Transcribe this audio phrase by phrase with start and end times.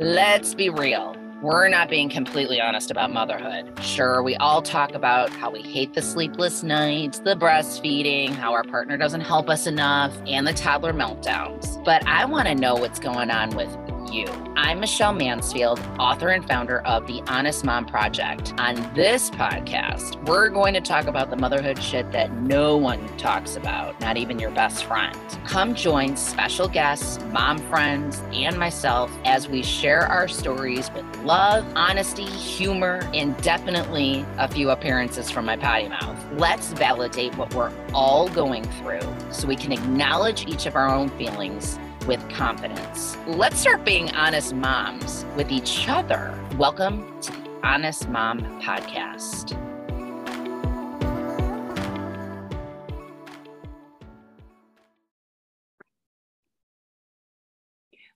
[0.00, 1.14] Let's be real.
[1.42, 3.78] We're not being completely honest about motherhood.
[3.82, 8.64] Sure, we all talk about how we hate the sleepless nights, the breastfeeding, how our
[8.64, 11.84] partner doesn't help us enough, and the toddler meltdowns.
[11.84, 13.68] But I want to know what's going on with
[14.12, 14.26] you.
[14.56, 18.52] I'm Michelle Mansfield, author and founder of the Honest Mom Project.
[18.58, 23.56] On this podcast, we're going to talk about the motherhood shit that no one talks
[23.56, 25.16] about, not even your best friend.
[25.46, 31.64] Come join special guests, mom friends, and myself as we share our stories with love,
[31.74, 36.18] honesty, humor, and definitely a few appearances from my potty mouth.
[36.32, 41.08] Let's validate what we're all going through so we can acknowledge each of our own
[41.10, 43.16] feelings with confidence.
[43.26, 46.38] Let's start being honest moms with each other.
[46.56, 49.56] Welcome to the Honest Mom Podcast.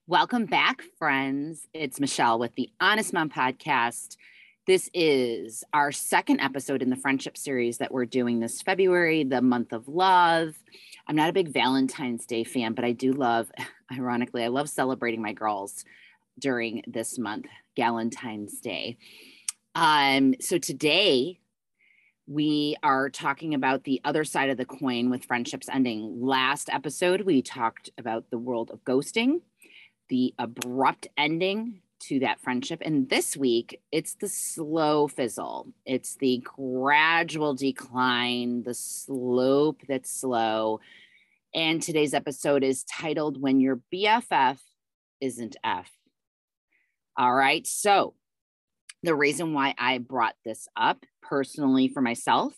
[0.07, 1.67] Welcome back, friends.
[1.73, 4.17] It's Michelle with the Honest Mom Podcast.
[4.67, 9.41] This is our second episode in the friendship series that we're doing this February, the
[9.41, 10.55] month of love.
[11.07, 13.51] I'm not a big Valentine's Day fan, but I do love,
[13.91, 15.85] ironically, I love celebrating my girls
[16.39, 17.45] during this month,
[17.77, 18.97] Valentine's Day.
[19.75, 21.39] Um, so today
[22.27, 26.21] we are talking about the other side of the coin with friendships ending.
[26.21, 29.41] Last episode, we talked about the world of ghosting,
[30.09, 32.81] the abrupt ending to that friendship.
[32.83, 40.79] And this week, it's the slow fizzle, it's the gradual decline, the slope that's slow.
[41.53, 44.59] And today's episode is titled When Your BFF
[45.21, 45.89] Isn't F.
[47.17, 47.65] All right.
[47.65, 48.13] So,
[49.03, 52.53] the reason why I brought this up personally for myself,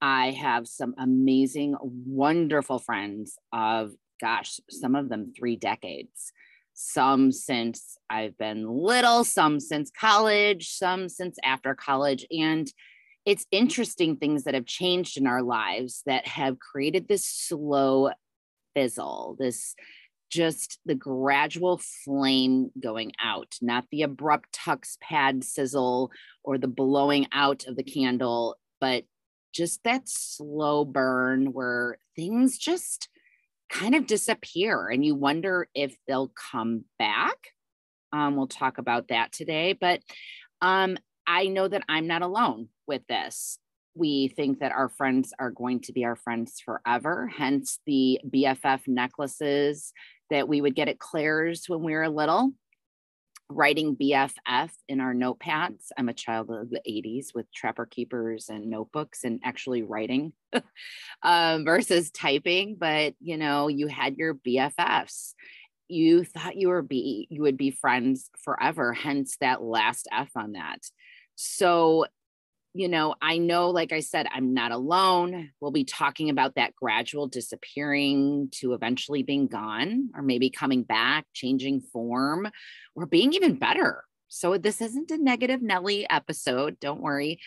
[0.00, 6.32] I have some amazing, wonderful friends of, gosh, some of them three decades
[6.80, 12.24] some since I've been little, some since college, some since after college.
[12.30, 12.72] And
[13.26, 18.10] it's interesting things that have changed in our lives that have created this slow
[18.74, 19.74] fizzle, this
[20.30, 26.12] just the gradual flame going out, not the abrupt tux pad sizzle
[26.44, 29.02] or the blowing out of the candle, but
[29.52, 33.08] just that slow burn where things just
[33.68, 37.36] kind of disappear and you wonder if they'll come back.
[38.12, 40.00] Um, we'll talk about that today, but
[40.62, 40.96] um,
[41.26, 43.58] I know that I'm not alone with this.
[43.94, 48.88] We think that our friends are going to be our friends forever, hence the BFF
[48.88, 49.92] necklaces
[50.30, 52.52] that we would get at Claire's when we were little
[53.50, 55.86] writing BFF in our notepads.
[55.96, 60.32] I'm a child of the 80s with trapper keepers and notebooks and actually writing
[61.22, 62.76] um, versus typing.
[62.78, 65.34] But you know, you had your BFFs.
[65.88, 70.52] You thought you were be you would be friends forever, hence that last F on
[70.52, 70.80] that.
[71.34, 72.06] So
[72.74, 75.50] you know, I know, like I said, I'm not alone.
[75.60, 81.26] We'll be talking about that gradual disappearing to eventually being gone, or maybe coming back,
[81.32, 82.48] changing form,
[82.94, 84.04] or being even better.
[84.28, 86.78] So, this isn't a negative Nelly episode.
[86.80, 87.40] Don't worry.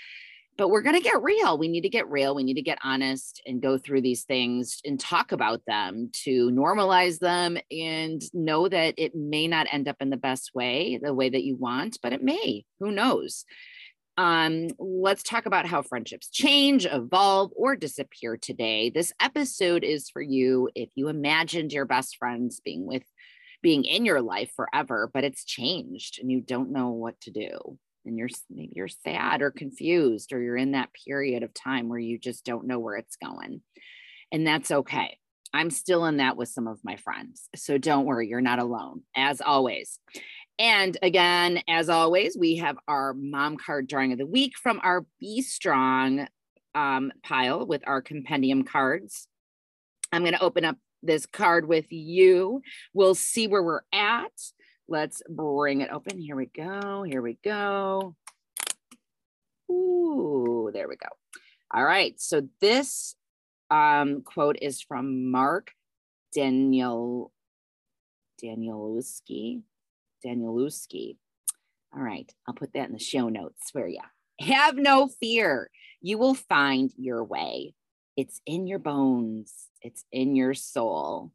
[0.57, 1.57] But we're going to get real.
[1.57, 2.35] We need to get real.
[2.35, 6.51] We need to get honest and go through these things and talk about them to
[6.51, 11.13] normalize them and know that it may not end up in the best way, the
[11.13, 12.65] way that you want, but it may.
[12.79, 13.45] Who knows?
[14.17, 18.89] Um, let's talk about how friendships change, evolve, or disappear today.
[18.89, 23.03] This episode is for you if you imagined your best friends being with
[23.61, 27.77] being in your life forever, but it's changed and you don't know what to do.
[28.05, 31.99] And you're maybe you're sad or confused, or you're in that period of time where
[31.99, 33.61] you just don't know where it's going.
[34.31, 35.17] And that's okay.
[35.53, 37.49] I'm still in that with some of my friends.
[37.55, 39.99] So don't worry, you're not alone, as always.
[40.59, 45.05] And again, as always, we have our mom card drawing of the week from our
[45.19, 46.27] Be Strong
[46.75, 49.27] um, pile with our compendium cards.
[50.11, 52.61] I'm going to open up this card with you.
[52.93, 54.31] We'll see where we're at.
[54.87, 56.19] Let's bring it open.
[56.19, 57.03] Here we go.
[57.03, 58.15] Here we go.
[59.71, 61.09] Ooh, there we go.
[61.73, 62.19] All right.
[62.19, 63.15] So this
[63.69, 65.71] um, quote is from Mark
[66.35, 67.31] Daniel
[68.43, 69.61] Danielowski.
[70.25, 71.17] Danielewski.
[71.95, 73.99] All right, I'll put that in the show notes for you.
[74.39, 75.69] Have no fear.
[76.01, 77.73] You will find your way.
[78.17, 81.31] It's in your bones, it's in your soul.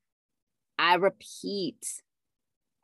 [0.78, 1.84] I repeat,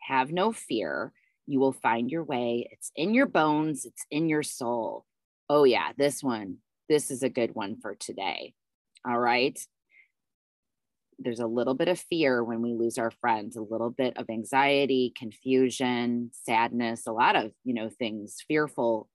[0.01, 1.13] have no fear.
[1.47, 2.69] You will find your way.
[2.71, 5.05] It's in your bones, it's in your soul.
[5.49, 6.59] Oh, yeah, this one,
[6.89, 8.55] this is a good one for today.
[9.07, 9.59] All right.
[11.23, 14.31] There's a little bit of fear when we lose our friends, a little bit of
[14.31, 19.09] anxiety, confusion, sadness, a lot of, you know, things, fearful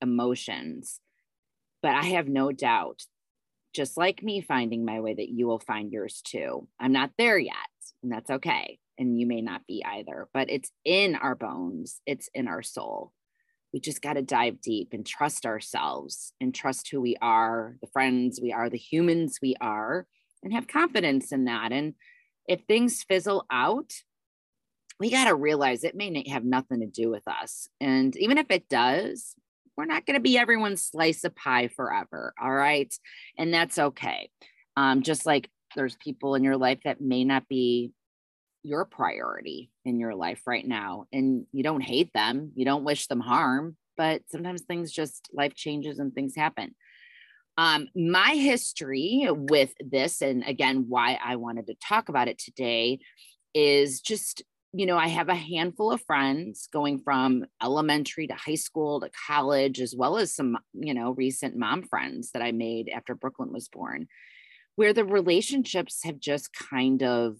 [0.00, 1.00] emotions.
[1.82, 3.02] But I have no doubt,
[3.74, 6.68] just like me finding my way, that you will find yours too.
[6.80, 7.54] I'm not there yet,
[8.02, 8.78] and that's okay.
[8.98, 13.12] And you may not be either, but it's in our bones, it's in our soul.
[13.72, 17.88] We just got to dive deep and trust ourselves and trust who we are, the
[17.88, 20.06] friends we are, the humans we are
[20.42, 21.72] and have confidence in that.
[21.72, 21.94] And
[22.46, 23.92] if things fizzle out,
[24.98, 27.68] we got to realize it may have nothing to do with us.
[27.80, 29.34] And even if it does,
[29.76, 32.34] we're not going to be everyone's slice of pie forever.
[32.40, 32.92] All right.
[33.38, 34.30] And that's okay.
[34.76, 37.92] Um, just like there's people in your life that may not be
[38.62, 41.06] your priority in your life right now.
[41.12, 45.54] And you don't hate them, you don't wish them harm, but sometimes things just life
[45.54, 46.74] changes and things happen.
[47.58, 53.00] Um, my history with this, and again, why I wanted to talk about it today,
[53.54, 54.42] is just
[54.74, 59.10] you know, I have a handful of friends going from elementary to high school to
[59.26, 63.52] college, as well as some, you know, recent mom friends that I made after Brooklyn
[63.52, 64.08] was born,
[64.76, 67.36] where the relationships have just kind of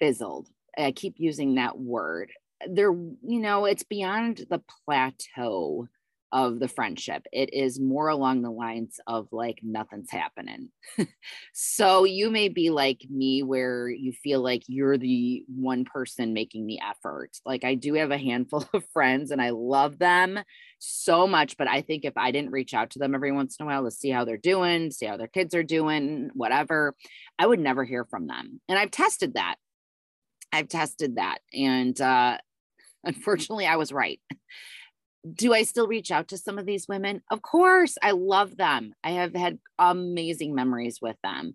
[0.00, 0.48] fizzled.
[0.76, 2.32] I keep using that word.
[2.66, 5.88] They're, you know, it's beyond the plateau
[6.34, 7.24] of the friendship.
[7.32, 10.70] It is more along the lines of like nothing's happening.
[11.54, 16.66] so you may be like me where you feel like you're the one person making
[16.66, 17.30] the effort.
[17.46, 20.40] Like I do have a handful of friends and I love them
[20.80, 23.64] so much, but I think if I didn't reach out to them every once in
[23.64, 26.96] a while to see how they're doing, see how their kids are doing, whatever,
[27.38, 28.60] I would never hear from them.
[28.68, 29.54] And I've tested that.
[30.52, 31.38] I've tested that.
[31.52, 32.38] And uh
[33.04, 34.18] unfortunately I was right
[35.32, 37.22] do I still reach out to some of these women?
[37.30, 38.94] Of course, I love them.
[39.02, 41.54] I have had amazing memories with them.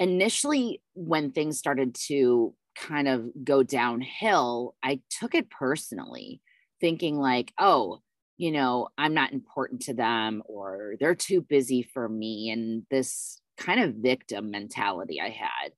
[0.00, 6.40] Initially, when things started to kind of go downhill, I took it personally,
[6.80, 8.00] thinking like, oh,
[8.36, 12.50] you know, I'm not important to them or they're too busy for me.
[12.50, 15.72] And this kind of victim mentality I had.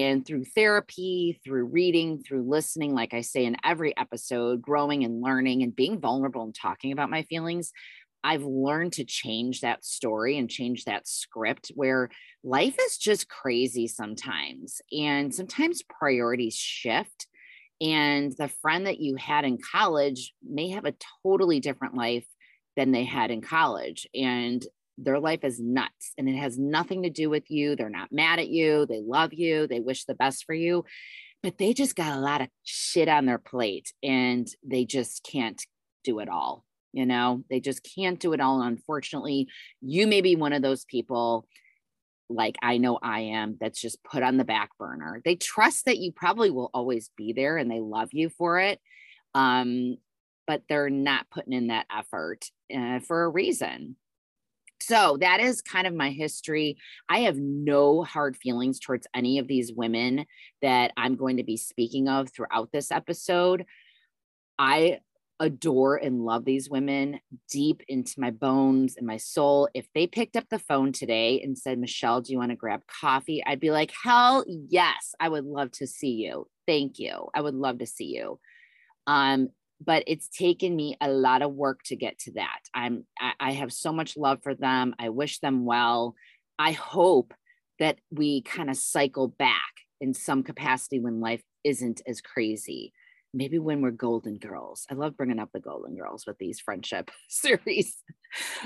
[0.00, 5.20] And through therapy, through reading, through listening, like I say in every episode, growing and
[5.20, 7.72] learning and being vulnerable and talking about my feelings,
[8.24, 12.08] I've learned to change that story and change that script where
[12.44, 14.80] life is just crazy sometimes.
[14.96, 17.26] And sometimes priorities shift.
[17.80, 22.26] And the friend that you had in college may have a totally different life
[22.76, 24.06] than they had in college.
[24.14, 24.64] And
[24.98, 27.76] their life is nuts and it has nothing to do with you.
[27.76, 28.86] They're not mad at you.
[28.86, 29.66] They love you.
[29.66, 30.84] They wish the best for you,
[31.42, 35.60] but they just got a lot of shit on their plate and they just can't
[36.04, 36.64] do it all.
[36.92, 38.60] You know, they just can't do it all.
[38.60, 39.48] Unfortunately,
[39.80, 41.46] you may be one of those people
[42.28, 45.20] like I know I am that's just put on the back burner.
[45.24, 48.80] They trust that you probably will always be there and they love you for it.
[49.34, 49.96] Um,
[50.46, 53.96] but they're not putting in that effort uh, for a reason.
[54.82, 56.76] So that is kind of my history.
[57.08, 60.26] I have no hard feelings towards any of these women
[60.60, 63.64] that I'm going to be speaking of throughout this episode.
[64.58, 64.98] I
[65.40, 67.18] adore and love these women
[67.50, 69.68] deep into my bones and my soul.
[69.74, 72.82] If they picked up the phone today and said, Michelle, do you want to grab
[72.86, 73.42] coffee?
[73.44, 76.46] I'd be like, hell yes, I would love to see you.
[76.66, 77.28] Thank you.
[77.34, 78.38] I would love to see you.
[79.06, 79.48] Um,
[79.84, 82.60] but it's taken me a lot of work to get to that.
[82.74, 84.94] I'm I, I have so much love for them.
[84.98, 86.14] I wish them well.
[86.58, 87.34] I hope
[87.78, 92.92] that we kind of cycle back in some capacity when life isn't as crazy.
[93.34, 94.86] Maybe when we're golden girls.
[94.90, 97.96] I love bringing up the golden girls with these friendship series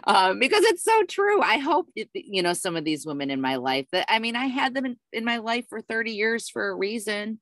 [0.04, 1.40] um, because it's so true.
[1.40, 4.34] I hope, it, you know, some of these women in my life that, I mean,
[4.34, 7.38] I had them in, in my life for 30 years for a reason.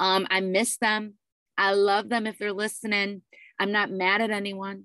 [0.00, 1.14] Um, I miss them.
[1.58, 3.22] I love them if they're listening.
[3.58, 4.84] I'm not mad at anyone,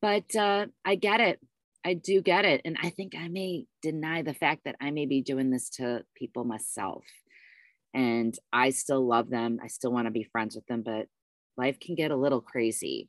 [0.00, 1.40] but uh, I get it.
[1.84, 2.62] I do get it.
[2.64, 6.04] And I think I may deny the fact that I may be doing this to
[6.16, 7.04] people myself.
[7.92, 9.58] And I still love them.
[9.62, 11.06] I still want to be friends with them, but
[11.56, 13.08] life can get a little crazy.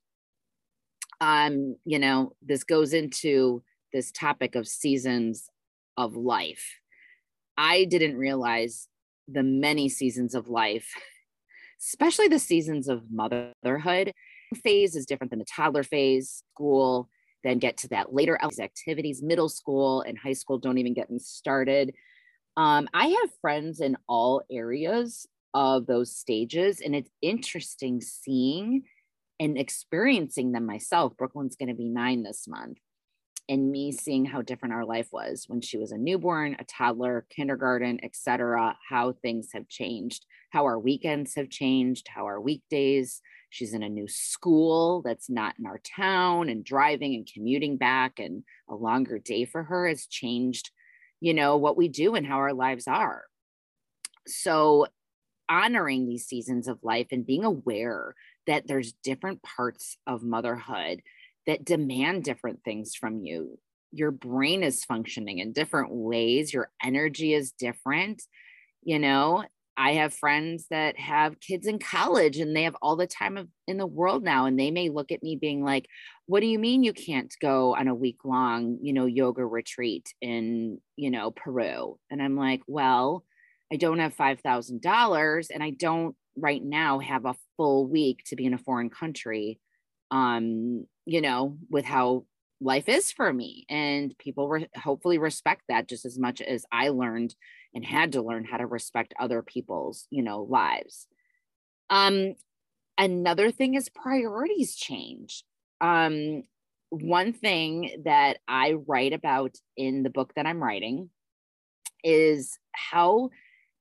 [1.21, 5.50] Um, you know, this goes into this topic of seasons
[5.97, 6.79] of life.
[7.57, 8.89] I didn't realize
[9.27, 10.93] the many seasons of life
[11.79, 14.13] especially the seasons of motherhood.
[14.63, 17.10] Phase is different than the toddler phase, school,
[17.44, 20.58] then get to that later activities, middle school and high school.
[20.58, 21.94] Don't even get me started.
[22.58, 28.84] Um, I have friends in all areas of those stages, and it's interesting seeing
[29.39, 31.15] and experiencing them myself.
[31.17, 32.77] Brooklyn's going to be nine this month.
[33.47, 37.25] And me seeing how different our life was when she was a newborn, a toddler,
[37.29, 43.21] kindergarten, etc., how things have changed, how our weekends have changed, how our weekdays.
[43.49, 48.19] She's in a new school that's not in our town, and driving and commuting back,
[48.19, 50.71] and a longer day for her has changed,
[51.21, 53.25] you know, what we do and how our lives are.
[54.27, 54.87] So,
[55.47, 58.15] honoring these seasons of life and being aware
[58.47, 61.01] that there's different parts of motherhood
[61.47, 63.59] that demand different things from you.
[63.91, 68.23] Your brain is functioning in different ways, your energy is different.
[68.83, 69.43] You know,
[69.77, 73.47] I have friends that have kids in college and they have all the time of,
[73.67, 74.45] in the world now.
[74.45, 75.87] And they may look at me being like,
[76.27, 80.13] What do you mean you can't go on a week long, you know, yoga retreat
[80.21, 81.99] in, you know, Peru?
[82.09, 83.25] And I'm like, Well,
[83.71, 88.45] I don't have $5,000 and I don't right now have a full week to be
[88.45, 89.59] in a foreign country
[90.11, 92.25] um you know with how
[92.62, 96.89] life is for me and people re- hopefully respect that just as much as i
[96.89, 97.35] learned
[97.74, 101.07] and had to learn how to respect other people's you know lives.
[101.89, 102.35] Um
[102.97, 105.43] another thing is priorities change.
[105.81, 106.43] Um
[106.89, 111.09] one thing that i write about in the book that i'm writing
[112.03, 113.29] is how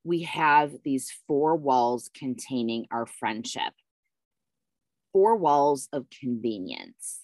[0.03, 3.73] we have these four walls containing our friendship
[5.15, 7.21] four walls of convenience.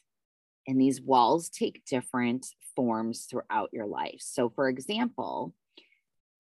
[0.66, 4.20] And these walls take different forms throughout your life.
[4.20, 5.52] So, for example,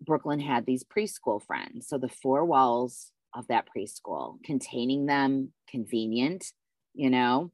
[0.00, 1.88] Brooklyn had these preschool friends.
[1.88, 6.46] So, the four walls of that preschool containing them, convenient,
[6.94, 7.50] you know.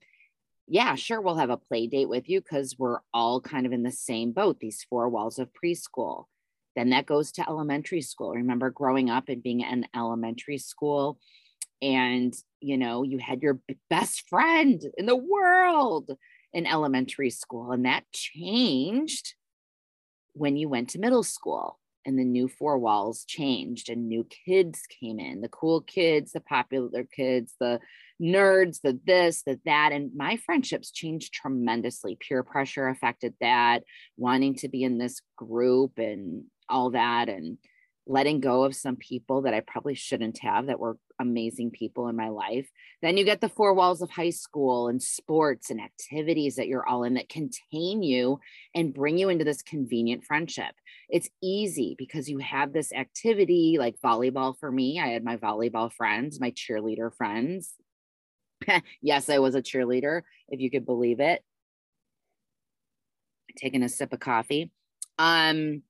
[0.68, 3.84] Yeah, sure, we'll have a play date with you because we're all kind of in
[3.84, 6.24] the same boat, these four walls of preschool.
[6.74, 8.34] Then that goes to elementary school.
[8.34, 11.18] Remember growing up and being in elementary school
[11.82, 16.10] and you know you had your best friend in the world
[16.52, 19.34] in elementary school and that changed
[20.32, 24.82] when you went to middle school and the new four walls changed and new kids
[25.00, 27.78] came in the cool kids the popular kids the
[28.20, 32.16] nerds the this the that and my friendships changed tremendously.
[32.16, 33.82] Peer pressure affected that
[34.16, 37.58] wanting to be in this group and all that and
[38.06, 42.14] letting go of some people that I probably shouldn't have that were amazing people in
[42.14, 42.68] my life.
[43.02, 46.86] Then you get the four walls of high school and sports and activities that you're
[46.86, 48.38] all in that contain you
[48.74, 50.74] and bring you into this convenient friendship.
[51.08, 55.00] It's easy because you have this activity like volleyball for me.
[55.00, 57.74] I had my volleyball friends, my cheerleader friends.
[59.02, 61.42] yes, I was a cheerleader, if you could believe it.
[63.56, 64.70] Taking a sip of coffee.
[65.18, 65.82] Um,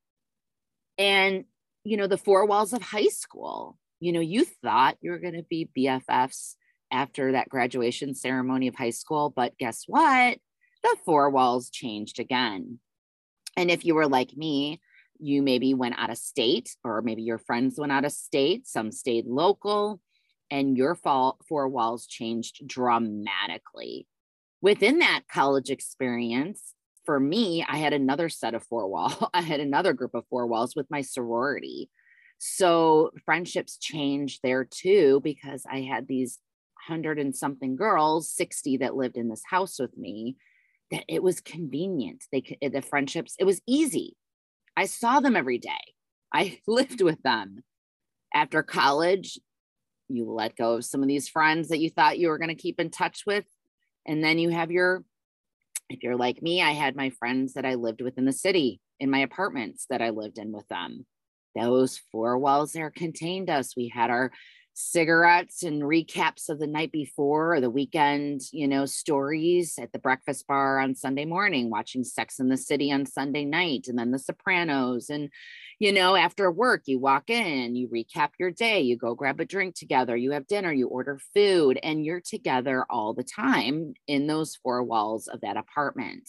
[0.99, 1.45] and
[1.87, 3.79] you know, the four walls of high school.
[4.01, 6.57] You know, you thought you were going to be BFFs
[6.91, 10.39] after that graduation ceremony of high school, but guess what?
[10.83, 12.81] The four walls changed again.
[13.57, 14.81] And if you were like me,
[15.19, 18.91] you maybe went out of state, or maybe your friends went out of state, some
[18.91, 20.01] stayed local,
[20.51, 24.09] and your fall, four walls changed dramatically.
[24.61, 26.75] Within that college experience,
[27.07, 29.31] for me, I had another set of four wall.
[29.35, 31.89] I had another group of four walls with my sorority.
[32.39, 36.39] So friendships changed there too because I had these
[36.87, 40.37] hundred and something girls, 60 that lived in this house with me,
[40.91, 42.25] that it was convenient.
[42.31, 44.17] They could, eh, the friendships, it was easy.
[44.77, 45.71] I saw them every day.
[46.33, 47.63] I lived with them.
[48.35, 49.39] After college,
[50.09, 52.55] you let go of some of these friends that you thought you were going to
[52.55, 53.47] keep in touch with.
[54.07, 55.05] And then you have your
[55.89, 58.81] if you're like me, I had my friends that I lived with in the city
[58.99, 61.07] in my apartments that I lived in with them.
[61.55, 63.77] Those four walls there contained us.
[63.77, 64.31] We had our
[64.75, 69.99] cigarettes and recaps of the night before or the weekend, you know, stories at the
[69.99, 74.11] breakfast bar on Sunday morning, watching Sex in the City on Sunday night, and then
[74.11, 75.09] The Sopranos.
[75.09, 75.31] And,
[75.79, 79.45] you know, after work, you walk in, you recap your day, you go grab a
[79.45, 84.27] drink together, you have dinner, you order food, and you're together all the time in
[84.27, 86.29] those four walls of that apartment.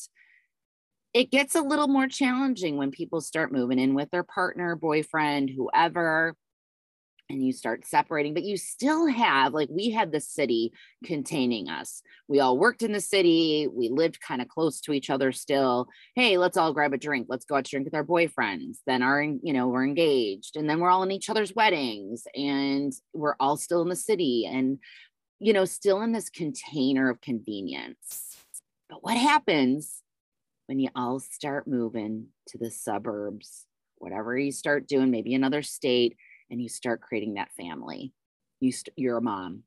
[1.13, 5.49] It gets a little more challenging when people start moving in with their partner, boyfriend,
[5.49, 6.35] whoever
[7.29, 10.71] and you start separating, but you still have, like, we had the city
[11.03, 12.01] containing us.
[12.27, 13.67] We all worked in the city.
[13.71, 15.87] We lived kind of close to each other still.
[16.15, 17.27] Hey, let's all grab a drink.
[17.29, 18.77] Let's go out to drink with our boyfriends.
[18.85, 20.55] Then our, you know, we're engaged.
[20.55, 24.47] And then we're all in each other's weddings and we're all still in the city
[24.49, 24.79] and,
[25.39, 28.37] you know, still in this container of convenience.
[28.89, 30.01] But what happens
[30.67, 33.65] when you all start moving to the suburbs?
[33.97, 36.15] Whatever you start doing, maybe another state,
[36.49, 38.13] and you start creating that family.
[38.59, 39.63] You st- you're a mom,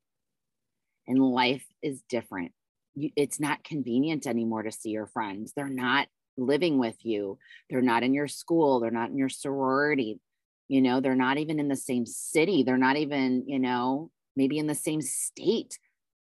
[1.07, 2.53] and life is different.
[2.95, 5.53] You, it's not convenient anymore to see your friends.
[5.55, 7.39] They're not living with you.
[7.69, 8.81] They're not in your school.
[8.81, 10.21] They're not in your sorority.
[10.69, 12.63] You know, they're not even in the same city.
[12.63, 15.79] They're not even, you know, maybe in the same state.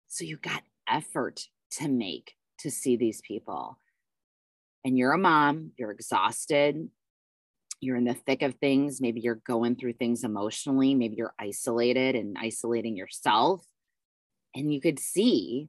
[0.07, 3.77] So you got effort to make to see these people.
[4.83, 6.89] And you're a mom, you're exhausted,
[7.81, 9.01] you're in the thick of things.
[9.01, 10.95] Maybe you're going through things emotionally.
[10.95, 13.65] Maybe you're isolated and isolating yourself.
[14.55, 15.67] And you could see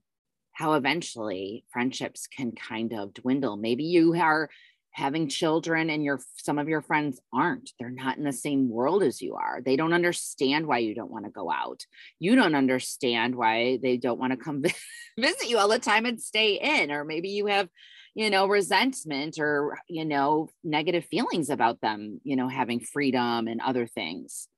[0.52, 3.56] how eventually friendships can kind of dwindle.
[3.56, 4.50] Maybe you are
[4.92, 9.02] having children and your some of your friends aren't they're not in the same world
[9.02, 11.86] as you are they don't understand why you don't want to go out
[12.18, 14.62] you don't understand why they don't want to come
[15.18, 17.70] visit you all the time and stay in or maybe you have
[18.14, 23.60] you know resentment or you know negative feelings about them you know having freedom and
[23.60, 24.48] other things.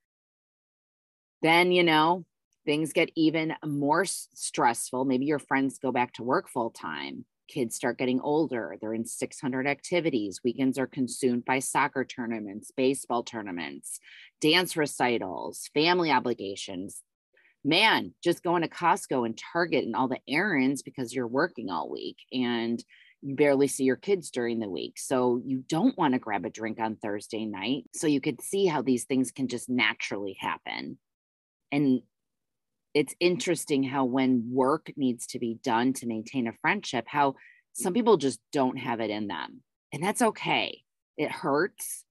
[1.42, 2.24] Then you know
[2.64, 5.04] things get even more stressful.
[5.04, 7.26] Maybe your friends go back to work full time.
[7.46, 8.76] Kids start getting older.
[8.80, 10.40] They're in 600 activities.
[10.42, 14.00] Weekends are consumed by soccer tournaments baseball tournaments
[14.40, 17.02] dance recitals family obligations.
[17.66, 21.90] Man just going to costco and target and all the errands because you're working all
[21.90, 22.18] week.
[22.32, 22.82] And
[23.26, 26.50] you barely see your kids during the week so you don't want to grab a
[26.50, 30.98] drink on thursday night so you could see how these things can just naturally happen
[31.72, 32.02] and
[32.94, 37.34] it's interesting how when work needs to be done to maintain a friendship, how
[37.72, 39.62] some people just don't have it in them.
[39.92, 40.82] And that's okay.
[41.18, 42.04] It hurts,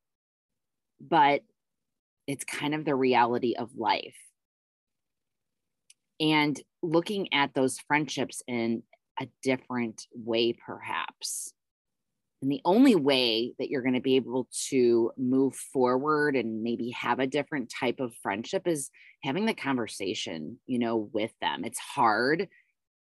[1.00, 1.42] but
[2.28, 4.18] it's kind of the reality of life.
[6.20, 8.84] And looking at those friendships in
[9.20, 11.54] a different way, perhaps.
[12.42, 16.90] And the only way that you're going to be able to move forward and maybe
[16.92, 18.90] have a different type of friendship is
[19.24, 21.64] having the conversation, you know, with them.
[21.64, 22.50] It's hard,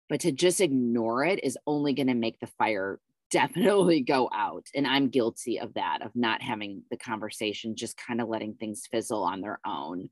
[0.08, 2.98] but to just ignore it is only going to make the fire
[3.30, 4.66] definitely go out.
[4.74, 8.88] And I'm guilty of that, of not having the conversation, just kind of letting things
[8.90, 10.10] fizzle on their own.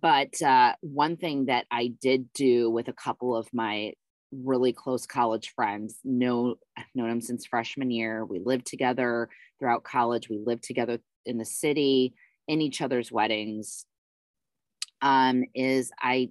[0.00, 3.92] But uh, one thing that I did do with a couple of my
[4.32, 5.98] really close college friends.
[6.04, 8.24] Know I've known them since freshman year.
[8.24, 10.28] We lived together throughout college.
[10.28, 12.14] We lived together in the city,
[12.46, 13.84] in each other's weddings.
[15.00, 16.30] Um, is I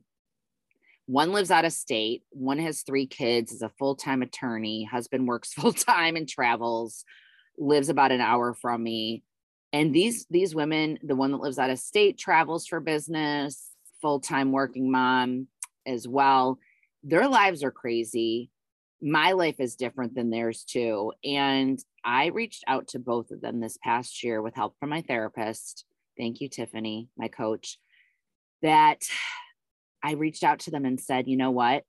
[1.05, 5.53] one lives out of state, one has three kids, is a full-time attorney, husband works
[5.53, 7.05] full-time and travels,
[7.57, 9.23] lives about an hour from me.
[9.73, 13.69] And these these women, the one that lives out of state travels for business,
[14.01, 15.47] full-time working mom
[15.86, 16.60] as well
[17.03, 18.49] their lives are crazy.
[19.01, 21.13] My life is different than theirs too.
[21.23, 25.01] And I reached out to both of them this past year with help from my
[25.01, 25.86] therapist.
[26.17, 27.77] Thank you, Tiffany, my coach.
[28.63, 29.03] That
[30.03, 31.83] I reached out to them and said, you know what?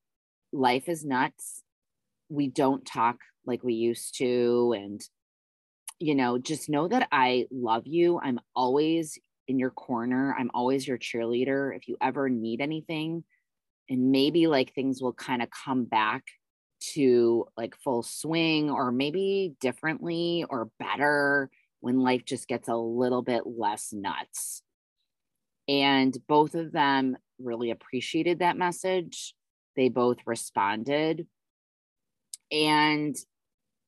[0.53, 1.63] Life is nuts.
[2.29, 3.17] We don't talk
[3.47, 4.75] like we used to.
[4.77, 5.01] And,
[5.99, 8.21] you know, just know that I love you.
[8.23, 10.37] I'm always in your corner.
[10.39, 11.75] I'm always your cheerleader.
[11.75, 13.25] If you ever need anything,
[13.89, 16.25] and maybe like things will kind of come back
[16.81, 23.23] to like full swing or maybe differently or better when life just gets a little
[23.23, 24.63] bit less nuts.
[25.69, 29.35] And both of them really appreciated that message.
[29.77, 31.27] They both responded.
[32.51, 33.17] And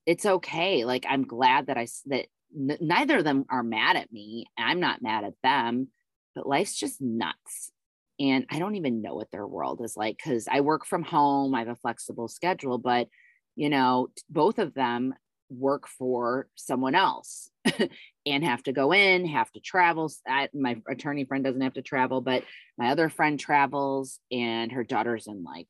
[0.06, 0.84] it's okay.
[0.84, 4.46] Like I'm glad that I that n- neither of them are mad at me.
[4.58, 5.88] I'm not mad at them,
[6.34, 7.72] but life's just nuts
[8.20, 11.54] and I don't even know what their world is like because I work from home,
[11.54, 13.08] I have a flexible schedule, but
[13.56, 15.14] you know, both of them
[15.48, 17.50] work for someone else
[18.26, 20.12] and have to go in, have to travel.
[20.28, 22.44] I, my attorney friend doesn't have to travel, but
[22.78, 25.66] my other friend travels and her daughter's in like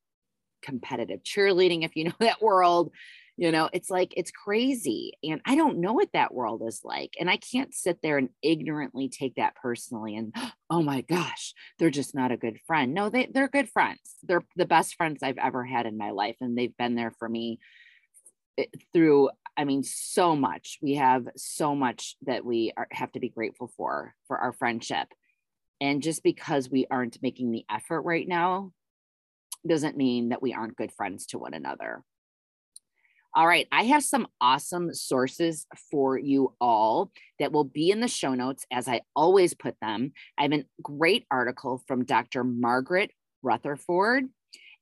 [0.63, 2.93] competitive cheerleading, if you know that world
[3.41, 7.15] you know it's like it's crazy and i don't know what that world is like
[7.19, 10.35] and i can't sit there and ignorantly take that personally and
[10.71, 12.93] oh my gosh they're just not a good friend.
[12.95, 16.37] No they, they're good friends they're the best friends i've ever had in my life
[16.41, 17.59] and they've been there for me
[18.59, 20.79] eh, through i mean so much.
[20.83, 25.09] We have so much that we are, have to be grateful for for our friendship
[25.81, 28.73] and just because we aren't making the effort right now
[29.67, 32.03] doesn't mean that we aren't good friends to one another
[33.35, 38.09] all right, I have some awesome sources for you all that will be in the
[38.09, 40.13] show notes as I always put them.
[40.37, 42.43] I have a great article from Dr.
[42.43, 43.13] Margaret
[43.43, 44.25] Rutherford,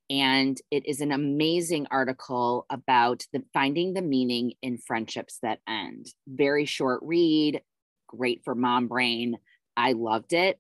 [0.09, 6.07] and it is an amazing article about the finding the meaning in friendships that end.
[6.27, 7.61] Very short read,
[8.07, 9.37] great for mom brain.
[9.77, 10.59] I loved it.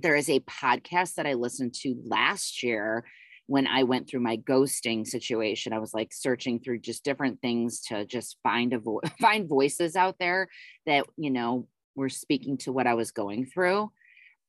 [0.00, 3.04] There is a podcast that I listened to last year
[3.48, 7.80] when I went through my ghosting situation, I was like searching through just different things
[7.88, 10.48] to just find a vo- find voices out there
[10.86, 13.90] that you know were speaking to what I was going through.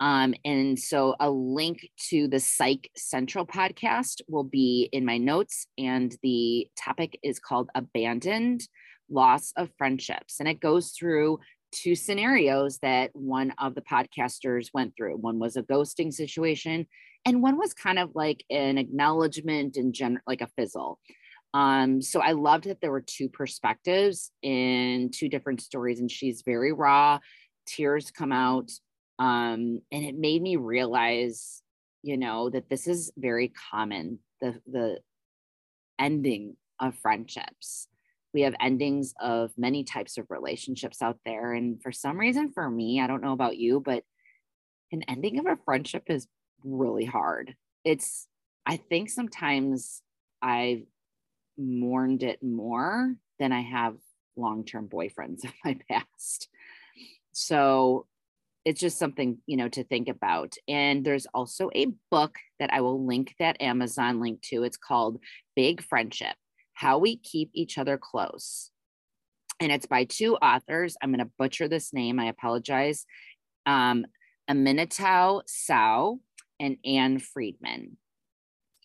[0.02, 5.66] Um, and so a link to the Psych Central podcast will be in my notes,
[5.78, 8.68] and the topic is called Abandoned
[9.10, 10.42] Loss of Friendships.
[10.42, 11.40] And it goes through
[11.72, 15.16] two scenarios that one of the podcasters went through.
[15.16, 16.86] One was a ghosting situation,
[17.26, 21.00] and one was kind of like an acknowledgement and general, like a fizzle.
[21.54, 26.44] Um, so I loved that there were two perspectives in two different stories, and she's
[26.46, 27.20] very raw.
[27.66, 28.72] Tears come out
[29.20, 31.62] um, and it made me realize
[32.02, 34.98] you know that this is very common the the
[36.00, 37.88] ending of friendships
[38.34, 42.70] we have endings of many types of relationships out there and for some reason for
[42.70, 44.04] me i don't know about you but
[44.94, 46.26] an ending of a friendship is
[46.64, 47.56] really hard.
[47.84, 48.28] It's
[48.66, 50.02] i think sometimes
[50.42, 50.84] i've
[51.58, 53.96] mourned it more than i have
[54.36, 56.50] long-term boyfriends of my past.
[57.32, 58.06] So
[58.66, 60.54] it's just something you know to think about.
[60.68, 64.64] And there's also a book that i will link that amazon link to.
[64.64, 65.20] It's called
[65.56, 66.36] big friendship
[66.74, 68.72] how we keep each other close.
[69.60, 70.96] And it's by two authors.
[71.02, 72.20] I'm going to butcher this name.
[72.20, 73.06] I apologize.
[73.66, 74.06] Um
[74.50, 76.22] Aminatou Sow
[76.60, 77.98] and Ann Friedman.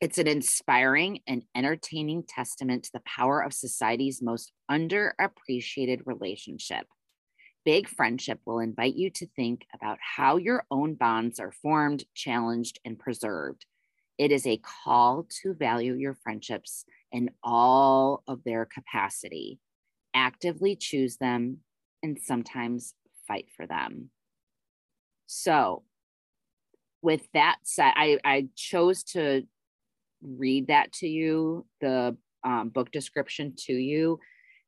[0.00, 6.86] It's an inspiring and entertaining testament to the power of society's most underappreciated relationship
[7.64, 12.78] Big Friendship will invite you to think about how your own bonds are formed, challenged,
[12.84, 13.64] and preserved.
[14.18, 19.60] It is a call to value your friendships in all of their capacity,
[20.14, 21.58] actively choose them,
[22.02, 22.94] and sometimes
[23.26, 24.10] fight for them.
[25.26, 25.84] So,
[27.04, 29.42] with that said, I, I chose to
[30.22, 34.18] read that to you, the um, book description to you,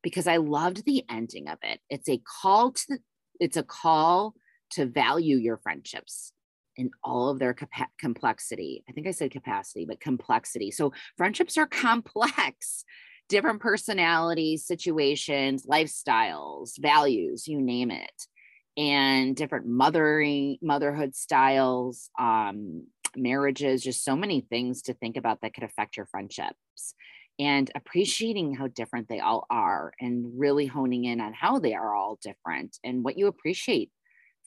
[0.03, 1.79] because I loved the ending of it.
[1.89, 2.99] It's a call to
[3.39, 4.35] it's a call
[4.71, 6.31] to value your friendships
[6.75, 7.55] in all of their
[7.99, 8.83] complexity.
[8.87, 10.69] I think I said capacity, but complexity.
[10.71, 12.83] So friendships are complex,
[13.29, 18.27] different personalities, situations, lifestyles, values, you name it,
[18.77, 22.85] and different mothering, motherhood styles, um,
[23.15, 26.93] marriages, just so many things to think about that could affect your friendships
[27.39, 31.95] and appreciating how different they all are and really honing in on how they are
[31.95, 33.91] all different and what you appreciate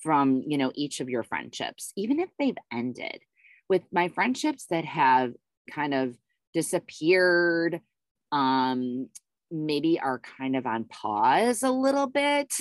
[0.02, 3.20] from you know each of your friendships even if they've ended.
[3.68, 5.34] With my friendships that have
[5.70, 6.16] kind of
[6.54, 7.80] disappeared
[8.32, 9.08] um
[9.52, 12.52] maybe are kind of on pause a little bit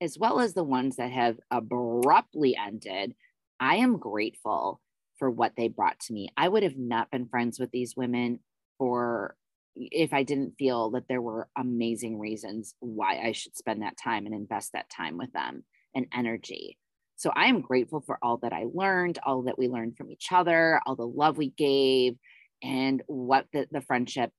[0.00, 3.14] as well as the ones that have abruptly ended
[3.60, 4.80] i am grateful
[5.18, 8.38] for what they brought to me i would have not been friends with these women
[8.78, 9.36] for
[9.78, 14.26] if I didn't feel that there were amazing reasons why I should spend that time
[14.26, 16.78] and invest that time with them and energy.
[17.16, 20.30] So I am grateful for all that I learned, all that we learned from each
[20.30, 22.16] other, all the love we gave,
[22.62, 24.30] and what the, the friendship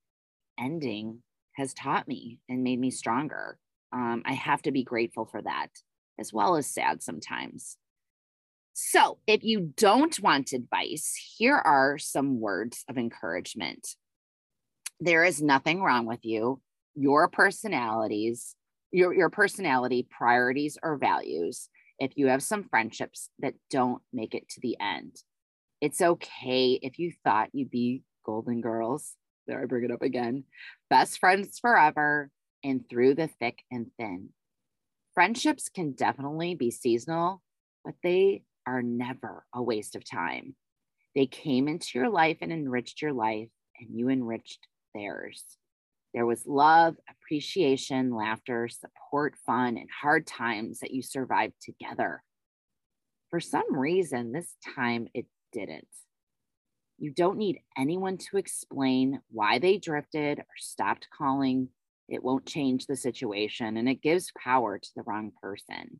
[0.60, 1.22] ending
[1.54, 3.58] has taught me and made me stronger.
[3.91, 5.69] Um, I have to be grateful for that,
[6.19, 7.78] as well as sad sometimes.
[8.73, 13.95] So, if you don't want advice, here are some words of encouragement
[14.99, 16.62] there is nothing wrong with you.
[16.95, 18.56] Your personalities,
[18.91, 24.49] your, your personality, priorities, or values, if you have some friendships that don't make it
[24.49, 25.15] to the end,
[25.82, 29.15] it's okay if you thought you'd be golden girls.
[29.47, 30.43] There, I bring it up again.
[30.89, 32.30] Best friends forever
[32.63, 34.30] and through the thick and thin.
[35.13, 37.41] Friendships can definitely be seasonal,
[37.84, 40.56] but they are never a waste of time.
[41.15, 45.43] They came into your life and enriched your life, and you enriched theirs.
[46.13, 52.24] There was love, appreciation, laughter, support, fun, and hard times that you survived together.
[53.30, 55.88] For some reason, this time it didn't.
[56.98, 61.69] You don't need anyone to explain why they drifted or stopped calling.
[62.10, 66.00] It won't change the situation and it gives power to the wrong person.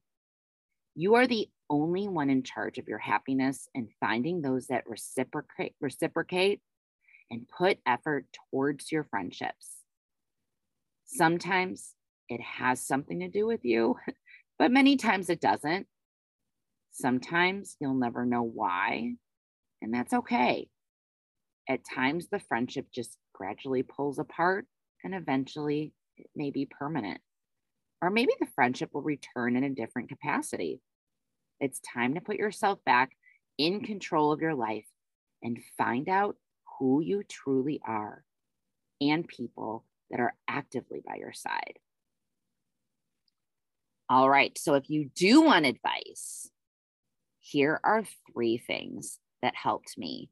[0.96, 5.76] You are the only one in charge of your happiness and finding those that reciprocate,
[5.80, 6.62] reciprocate
[7.30, 9.76] and put effort towards your friendships.
[11.06, 11.94] Sometimes
[12.28, 13.96] it has something to do with you,
[14.60, 15.88] but many times it doesn't.
[16.92, 19.14] Sometimes you'll never know why,
[19.82, 20.68] and that's okay.
[21.68, 24.66] At times, the friendship just gradually pulls apart,
[25.04, 27.22] and eventually it may be permanent.
[28.02, 30.82] Or maybe the friendship will return in a different capacity.
[31.60, 33.12] It's time to put yourself back
[33.58, 34.88] in control of your life
[35.44, 36.38] and find out
[36.80, 38.24] who you truly are
[39.02, 41.80] and people that are actively by your side.
[44.10, 44.58] All right.
[44.58, 46.50] So if you do want advice,
[47.40, 50.30] here are three things that helped me.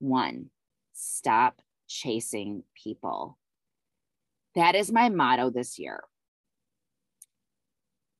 [0.00, 0.50] One,
[0.92, 3.38] stop chasing people.
[4.54, 6.02] That is my motto this year.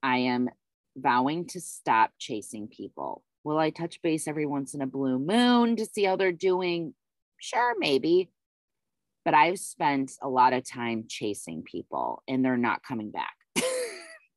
[0.03, 0.49] I am
[0.97, 3.23] vowing to stop chasing people.
[3.43, 6.95] Will I touch base every once in a blue moon to see how they're doing?
[7.39, 8.31] Sure, maybe.
[9.25, 13.35] But I've spent a lot of time chasing people and they're not coming back.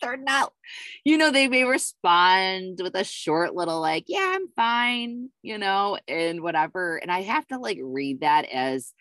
[0.01, 0.51] they're not,
[1.06, 5.97] you know, they may respond with a short little, like, yeah, I'm fine, you know,
[6.08, 6.97] and whatever.
[6.97, 8.93] And I have to like read that as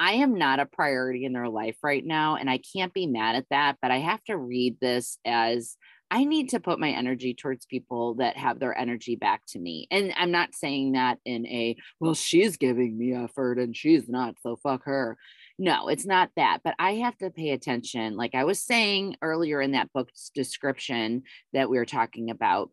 [0.00, 2.36] I am not a priority in their life right now.
[2.36, 5.76] And I can't be mad at that, but I have to read this as
[6.10, 9.86] I need to put my energy towards people that have their energy back to me.
[9.90, 14.36] And I'm not saying that in a, well, she's giving me effort and she's not,
[14.42, 15.18] so fuck her.
[15.58, 16.60] No, it's not that.
[16.64, 18.16] But I have to pay attention.
[18.16, 22.70] Like I was saying earlier in that book's description that we were talking about,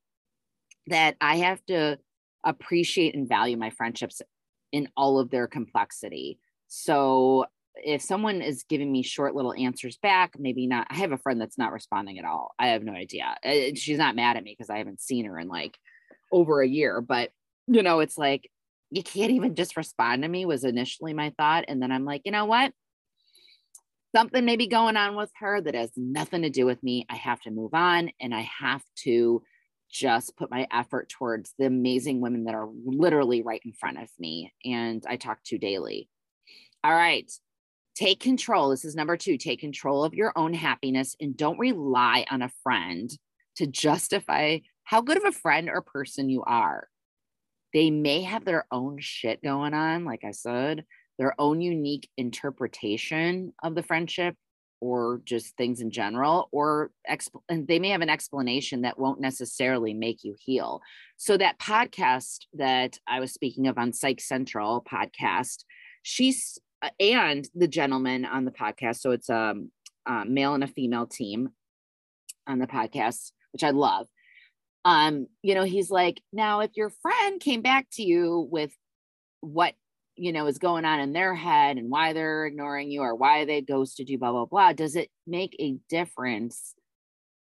[0.87, 1.97] that I have to
[2.45, 4.21] appreciate and value my friendships
[4.71, 6.39] in all of their complexity.
[6.77, 10.87] So if someone is giving me short little answers back, maybe not.
[10.89, 12.53] I have a friend that's not responding at all.
[12.59, 13.37] I have no idea.
[13.45, 15.77] Uh, she's not mad at me because I haven't seen her in like
[16.33, 17.31] over a year, but
[17.67, 18.51] you know, it's like
[18.91, 21.63] you can't even just respond to me was initially my thought.
[21.69, 22.73] And then I'm like, you know what?
[24.13, 27.05] Something may be going on with her that has nothing to do with me.
[27.09, 29.43] I have to move on and I have to
[29.89, 34.09] just put my effort towards the amazing women that are literally right in front of
[34.19, 36.09] me and I talk to daily.
[36.85, 37.31] All right.
[37.95, 38.69] Take control.
[38.69, 39.39] This is number two.
[39.39, 43.09] Take control of your own happiness and don't rely on a friend
[43.55, 46.87] to justify how good of a friend or person you are.
[47.73, 50.85] They may have their own shit going on, like I said,
[51.17, 54.35] their own unique interpretation of the friendship
[54.79, 59.19] or just things in general, or exp- and they may have an explanation that won't
[59.19, 60.81] necessarily make you heal.
[61.17, 65.63] So, that podcast that I was speaking of on Psych Central podcast,
[66.03, 66.59] she's
[66.99, 68.97] and the gentleman on the podcast.
[68.99, 69.71] So it's um,
[70.05, 71.49] a male and a female team
[72.47, 74.07] on the podcast, which I love.
[74.83, 78.71] Um, you know, he's like, now if your friend came back to you with
[79.41, 79.73] what
[80.15, 83.45] you know is going on in their head and why they're ignoring you or why
[83.45, 86.75] they ghosted you, blah blah blah, does it make a difference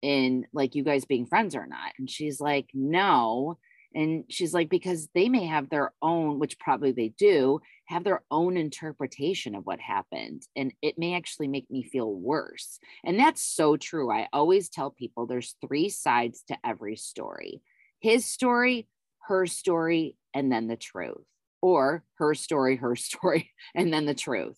[0.01, 1.93] in like you guys being friends or not?
[1.97, 3.57] And she's like, no.
[3.95, 8.21] And she's like, because they may have their own, which probably they do, have their
[8.29, 10.43] own interpretation of what happened.
[10.55, 12.77] And it may actually make me feel worse.
[13.03, 14.11] And that's so true.
[14.11, 17.61] I always tell people there's three sides to every story
[18.01, 18.87] his story,
[19.27, 21.25] her story, and then the truth,
[21.61, 24.57] or her story, her story, and then the truth.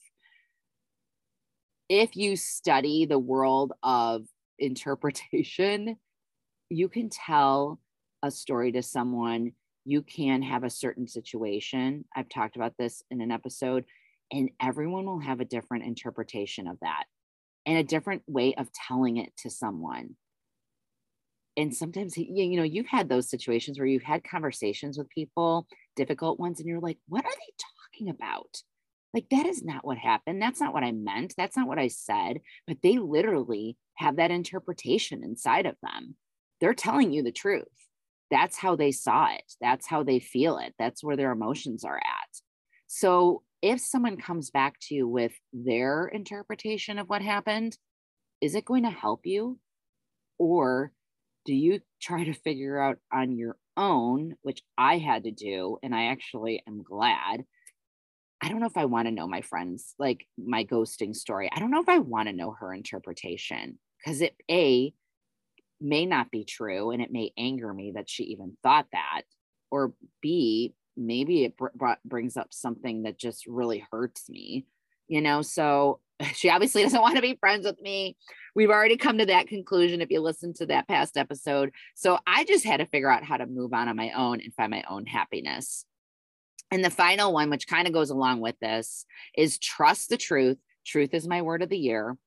[1.89, 4.25] If you study the world of
[4.59, 5.95] interpretation,
[6.69, 7.79] you can tell
[8.21, 9.53] a story to someone
[9.85, 12.05] you can have a certain situation.
[12.15, 13.85] I've talked about this in an episode,
[14.31, 17.05] and everyone will have a different interpretation of that
[17.65, 20.15] and a different way of telling it to someone.
[21.57, 26.39] And sometimes, you know, you've had those situations where you've had conversations with people, difficult
[26.39, 27.53] ones, and you're like, what are they
[27.93, 28.61] talking about?
[29.13, 30.41] Like, that is not what happened.
[30.41, 31.33] That's not what I meant.
[31.35, 32.39] That's not what I said.
[32.65, 36.15] But they literally have that interpretation inside of them.
[36.61, 37.67] They're telling you the truth
[38.31, 39.53] that's how they saw it.
[39.61, 40.73] That's how they feel it.
[40.79, 42.37] That's where their emotions are at.
[42.87, 47.77] So if someone comes back to you with their interpretation of what happened,
[48.41, 49.59] is it going to help you?
[50.39, 50.91] Or
[51.45, 55.93] do you try to figure out on your own, which I had to do, and
[55.95, 57.43] I actually am glad.
[58.41, 61.49] I don't know if I want to know my friends, like my ghosting story.
[61.53, 64.93] I don't know if I want to know her interpretation because it, A,
[65.81, 69.23] may not be true and it may anger me that she even thought that.
[69.69, 74.65] Or b maybe it br- brings up something that just really hurts me
[75.11, 75.41] you know?
[75.43, 75.99] So
[76.33, 78.15] she obviously doesn't want to be friends with me.
[78.55, 81.71] We've already come to that conclusion if you listen to that past episode.
[81.95, 84.53] So i just had to figure out how to move on on my own and
[84.55, 85.85] find my own happiness.
[86.71, 89.05] And the final one which kind of goes along with this
[89.37, 90.57] is trust the truth.
[90.85, 92.17] Truth is my word of the year.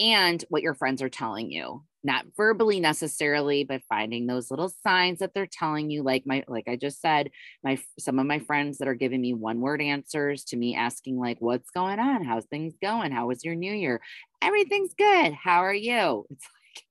[0.00, 5.18] And what your friends are telling you not verbally necessarily but finding those little signs
[5.18, 7.30] that they're telling you like my like i just said
[7.64, 11.18] my some of my friends that are giving me one word answers to me asking
[11.18, 12.24] like what's going on?
[12.24, 13.12] How's things going?
[13.12, 14.00] How was your new year?
[14.42, 15.32] Everything's good.
[15.32, 16.26] How are you?
[16.30, 16.84] It's like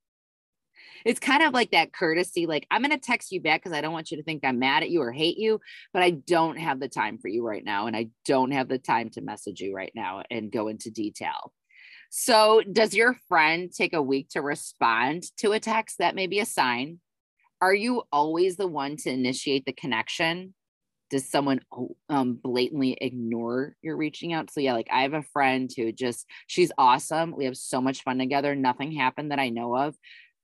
[1.05, 3.81] it's kind of like that courtesy like i'm going to text you back because i
[3.81, 5.61] don't want you to think i'm mad at you or hate you
[5.93, 8.79] but i don't have the time for you right now and i don't have the
[8.79, 11.53] time to message you right now and go into detail
[12.09, 16.39] so does your friend take a week to respond to a text that may be
[16.39, 16.99] a sign
[17.61, 20.53] are you always the one to initiate the connection
[21.09, 25.23] does someone oh, um, blatantly ignore your reaching out so yeah like i have a
[25.23, 29.49] friend who just she's awesome we have so much fun together nothing happened that i
[29.49, 29.95] know of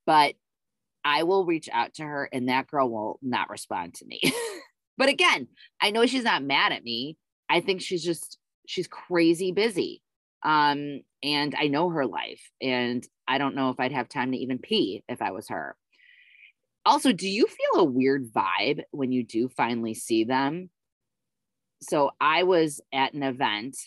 [0.06, 0.36] but
[1.06, 4.21] I will reach out to her and that girl will not respond to me.
[4.97, 5.47] but again,
[5.82, 7.17] I know she's not mad at me.
[7.49, 10.02] I think she's just she's crazy busy.
[10.43, 14.38] Um and I know her life and I don't know if I'd have time to
[14.38, 15.75] even pee if I was her.
[16.86, 20.69] Also, do you feel a weird vibe when you do finally see them?
[21.82, 23.77] So I was at an event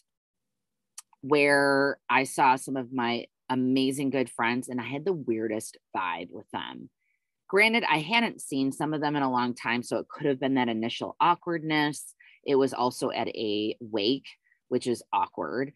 [1.21, 6.31] where I saw some of my amazing good friends and I had the weirdest vibe
[6.31, 6.91] with them.
[7.49, 10.41] Granted, I hadn't seen some of them in a long time, so it could have
[10.41, 12.15] been that initial awkwardness.
[12.45, 14.27] It was also at a wake,
[14.69, 15.73] which is awkward,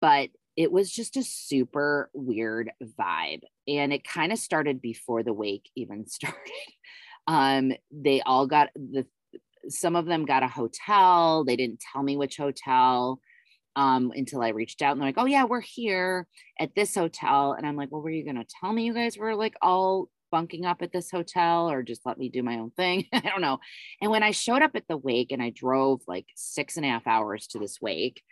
[0.00, 3.42] but it was just a super weird vibe.
[3.68, 6.38] And it kind of started before the wake even started.
[7.26, 9.06] Um, they all got the
[9.68, 11.44] some of them got a hotel.
[11.44, 13.20] They didn't tell me which hotel
[13.74, 16.26] um, until I reached out and they're like, oh, yeah, we're here
[16.58, 17.52] at this hotel.
[17.52, 20.08] And I'm like, well, were you going to tell me you guys were like all
[20.32, 23.06] bunking up at this hotel or just let me do my own thing?
[23.12, 23.58] I don't know.
[24.00, 26.88] And when I showed up at the wake and I drove like six and a
[26.88, 28.22] half hours to this wake,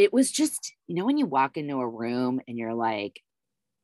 [0.00, 3.20] it was just, you know, when you walk into a room and you're like,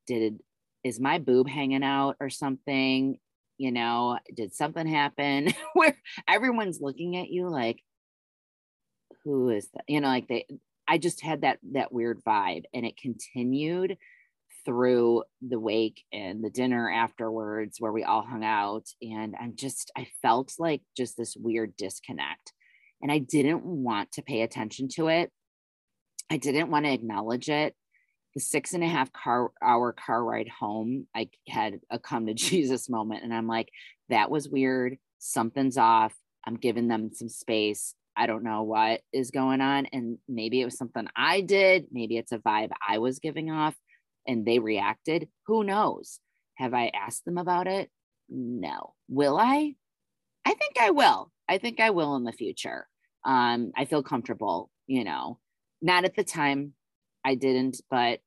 [0.06, 0.40] did
[0.82, 3.18] is my boob hanging out or something?
[3.58, 7.82] You know, did something happen where everyone's looking at you like,
[9.24, 9.84] who is that?
[9.88, 10.46] You know, like they,
[10.88, 13.98] I just had that that weird vibe, and it continued
[14.64, 19.92] through the wake and the dinner afterwards where we all hung out and i'm just
[19.96, 22.52] i felt like just this weird disconnect
[23.00, 25.30] and i didn't want to pay attention to it
[26.30, 27.74] i didn't want to acknowledge it
[28.34, 32.34] the six and a half car hour car ride home i had a come to
[32.34, 33.68] jesus moment and i'm like
[34.08, 36.14] that was weird something's off
[36.46, 39.86] i'm giving them some space I don't know what is going on.
[39.92, 41.88] And maybe it was something I did.
[41.92, 43.74] Maybe it's a vibe I was giving off
[44.26, 45.28] and they reacted.
[45.46, 46.18] Who knows?
[46.54, 47.90] Have I asked them about it?
[48.30, 48.94] No.
[49.08, 49.74] Will I?
[50.46, 51.30] I think I will.
[51.48, 52.88] I think I will in the future.
[53.24, 55.38] Um, I feel comfortable, you know,
[55.86, 56.74] not at the time
[57.24, 58.20] I didn't, but,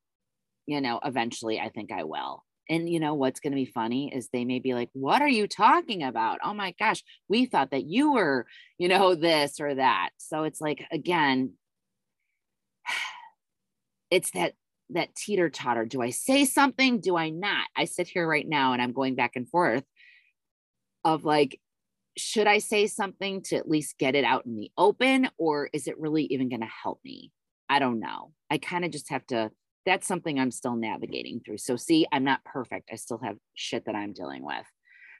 [0.66, 2.44] you know, eventually I think I will.
[2.68, 5.28] And you know what's going to be funny is they may be like, What are
[5.28, 6.38] you talking about?
[6.44, 8.46] Oh my gosh, we thought that you were,
[8.78, 10.10] you know, this or that.
[10.18, 11.54] So it's like, again,
[14.10, 14.54] it's that
[14.90, 15.84] that teeter totter.
[15.84, 17.00] Do I say something?
[17.00, 17.66] Do I not?
[17.76, 19.84] I sit here right now and I'm going back and forth
[21.04, 21.60] of like,
[22.16, 25.86] should I say something to at least get it out in the open, or is
[25.86, 27.30] it really even going to help me?
[27.70, 28.32] I don't know.
[28.50, 29.50] I kind of just have to
[29.86, 31.58] that's something I'm still navigating through.
[31.58, 32.90] So, see, I'm not perfect.
[32.92, 34.66] I still have shit that I'm dealing with.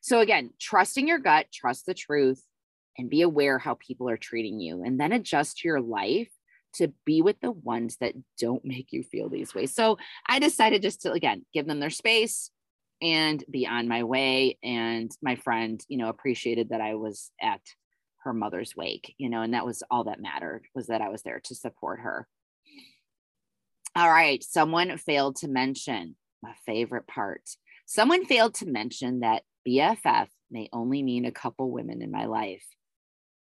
[0.02, 2.42] So, again, trusting your gut, trust the truth,
[2.98, 6.28] and be aware how people are treating you, and then adjust your life
[6.74, 9.74] to be with the ones that don't make you feel these ways.
[9.74, 9.96] So,
[10.28, 12.50] I decided just to, again, give them their space
[13.02, 14.58] and be on my way.
[14.62, 17.62] And my friend, you know, appreciated that I was at
[18.24, 21.22] her mother's wake, you know, and that was all that mattered was that I was
[21.22, 22.28] there to support her.
[23.96, 24.42] All right.
[24.42, 27.42] Someone failed to mention my favorite part.
[27.86, 32.64] Someone failed to mention that BFF may only mean a couple women in my life,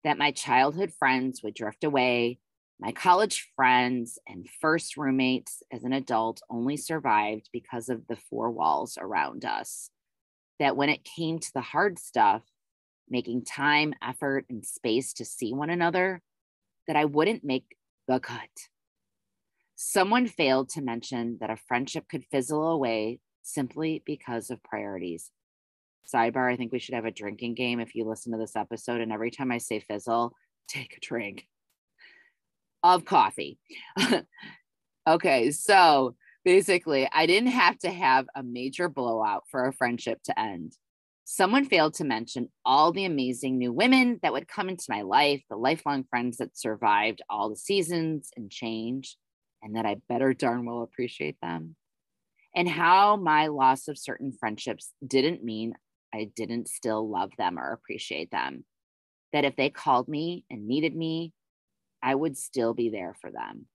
[0.04, 2.40] that my childhood friends would drift away.
[2.80, 8.52] My college friends and first roommates as an adult only survived because of the four
[8.52, 9.90] walls around us.
[10.60, 12.44] That when it came to the hard stuff,
[13.10, 16.22] making time, effort, and space to see one another,
[16.88, 17.76] that I wouldn't make
[18.08, 18.50] the cut.
[19.82, 25.32] Someone failed to mention that a friendship could fizzle away simply because of priorities.
[26.13, 29.00] Sidebar, I think we should have a drinking game if you listen to this episode.
[29.00, 30.34] And every time I say fizzle,
[30.68, 31.48] take a drink
[32.84, 33.58] of coffee.
[35.08, 40.38] okay, so basically, I didn't have to have a major blowout for a friendship to
[40.38, 40.74] end.
[41.24, 45.42] Someone failed to mention all the amazing new women that would come into my life,
[45.50, 49.15] the lifelong friends that survived all the seasons and change
[49.62, 51.76] and that I better darn well appreciate them.
[52.56, 55.74] And how my loss of certain friendships didn't mean
[56.14, 58.66] I didn't still love them or appreciate them.
[59.34, 61.34] That if they called me and needed me,
[62.02, 63.68] I would still be there for them.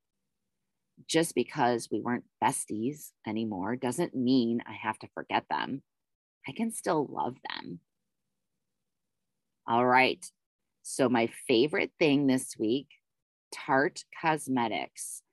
[1.07, 5.83] Just because we weren't besties anymore doesn't mean I have to forget them.
[6.49, 7.81] I can still love them.
[9.67, 10.25] All right.
[10.83, 12.89] So, my favorite thing this week
[13.55, 15.24] Tarte Cosmetics.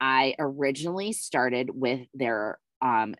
[0.00, 3.14] I originally started with their um,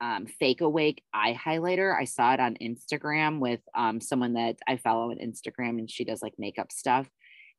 [0.00, 1.98] um, Fake Awake eye highlighter.
[1.98, 6.04] I saw it on Instagram with um, someone that I follow on Instagram, and she
[6.04, 7.08] does like makeup stuff.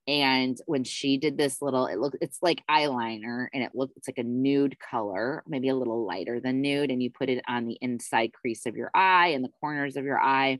[0.07, 4.07] And when she did this little, it look it's like eyeliner, and it looks it's
[4.07, 7.65] like a nude color, maybe a little lighter than nude, and you put it on
[7.65, 10.59] the inside crease of your eye and the corners of your eye.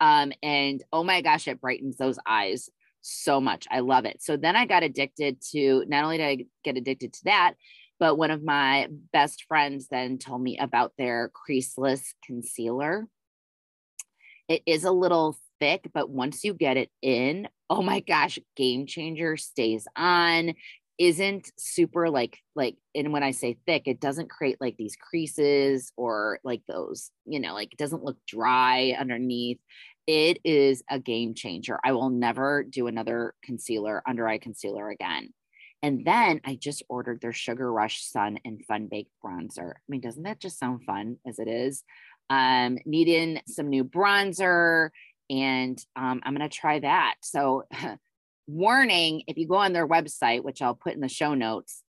[0.00, 2.70] Um, and oh my gosh, it brightens those eyes
[3.00, 3.66] so much.
[3.70, 4.22] I love it.
[4.22, 7.54] So then I got addicted to not only did I get addicted to that,
[7.98, 13.08] but one of my best friends then told me about their creaseless concealer.
[14.48, 18.86] It is a little thick, but once you get it in, oh my gosh, game
[18.86, 20.54] changer stays on
[20.98, 25.92] isn't super like like and when i say thick it doesn't create like these creases
[25.96, 29.60] or like those you know like it doesn't look dry underneath
[30.08, 35.32] it is a game changer i will never do another concealer under eye concealer again
[35.82, 39.70] and then I just ordered their Sugar Rush Sun and Fun Baked Bronzer.
[39.70, 41.84] I mean, doesn't that just sound fun as it is?
[42.30, 44.90] Um, needing some new bronzer,
[45.30, 47.14] and um, I'm going to try that.
[47.22, 47.64] So,
[48.46, 51.82] warning if you go on their website, which I'll put in the show notes,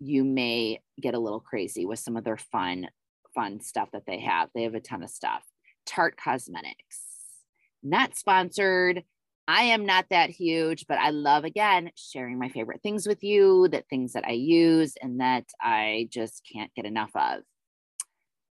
[0.00, 2.88] you may get a little crazy with some of their fun,
[3.34, 4.48] fun stuff that they have.
[4.54, 5.42] They have a ton of stuff.
[5.86, 7.00] Tarte Cosmetics,
[7.82, 9.04] not sponsored.
[9.48, 13.68] I am not that huge, but I love again sharing my favorite things with you,
[13.68, 17.40] that things that I use and that I just can't get enough of.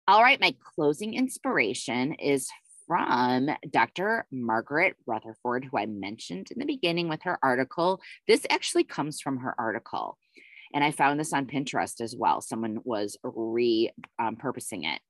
[0.08, 2.48] All right, my closing inspiration is
[2.88, 4.26] from Dr.
[4.32, 8.00] Margaret Rutherford, who I mentioned in the beginning with her article.
[8.26, 10.18] This actually comes from her article.
[10.74, 12.40] And I found this on Pinterest as well.
[12.40, 14.36] Someone was repurposing um,
[14.92, 15.00] it.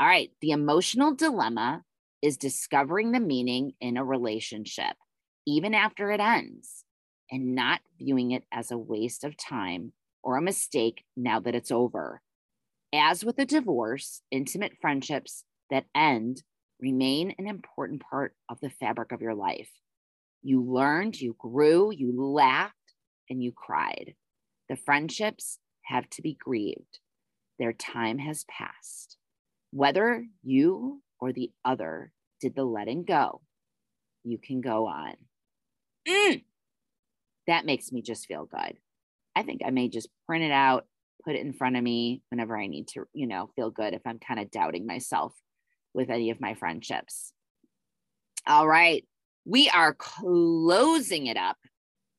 [0.00, 0.30] All right.
[0.40, 1.82] The emotional dilemma
[2.22, 4.96] is discovering the meaning in a relationship
[5.48, 6.84] even after it ends,
[7.30, 11.70] and not viewing it as a waste of time or a mistake now that it's
[11.70, 12.20] over.
[12.92, 16.42] As with a divorce, intimate friendships that end
[16.78, 19.70] remain an important part of the fabric of your life.
[20.42, 22.74] You learned, you grew, you laughed,
[23.30, 24.14] and you cried.
[24.68, 27.00] The friendships have to be grieved.
[27.58, 29.16] Their time has passed.
[29.70, 33.40] Whether you or the other did the letting go,
[34.24, 35.14] you can go on.
[36.06, 36.42] Mm,
[37.46, 38.76] that makes me just feel good.
[39.34, 40.86] I think I may just print it out,
[41.24, 44.02] put it in front of me whenever I need to, you know, feel good if
[44.06, 45.34] I'm kind of doubting myself
[45.94, 47.32] with any of my friendships.
[48.46, 49.04] All right.
[49.44, 51.56] We are closing it up.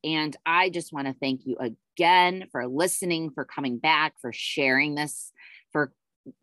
[0.04, 4.96] And I just want to thank you again for listening, for coming back, for sharing
[4.96, 5.32] this,
[5.72, 5.92] for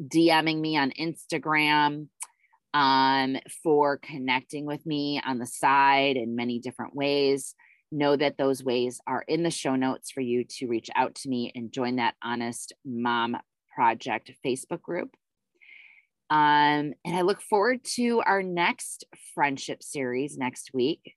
[0.03, 2.09] DMing me on Instagram
[2.77, 7.55] um, for connecting with me on the side in many different ways.
[7.91, 11.29] Know that those ways are in the show notes for you to reach out to
[11.31, 13.39] me and join that Honest Mom
[13.75, 15.17] Project Facebook group.
[16.29, 19.05] Um, and I look forward to our next
[19.35, 21.15] friendship series next week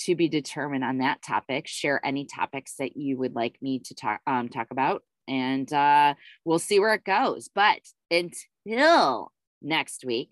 [0.00, 1.68] to be determined on that topic.
[1.68, 6.14] Share any topics that you would like me to talk um, talk about, and uh,
[6.44, 7.48] we'll see where it goes.
[7.54, 9.30] But until
[9.62, 10.30] next week,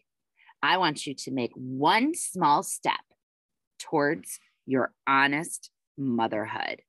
[0.63, 3.01] I want you to make one small step
[3.79, 6.83] towards your honest motherhood.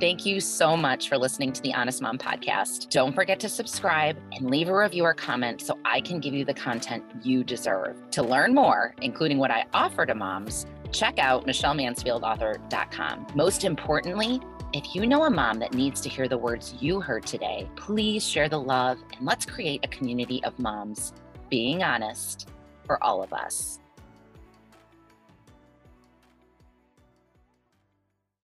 [0.00, 2.88] Thank you so much for listening to the Honest Mom podcast.
[2.88, 6.44] Don't forget to subscribe and leave a review or comment so I can give you
[6.44, 7.96] the content you deserve.
[8.12, 13.26] To learn more, including what I offer to moms, check out michellemansfieldauthor.com.
[13.34, 14.40] Most importantly,
[14.74, 18.22] if you know a mom that needs to hear the words you heard today, please
[18.22, 21.14] share the love and let's create a community of moms
[21.48, 22.50] being honest
[22.84, 23.80] for all of us.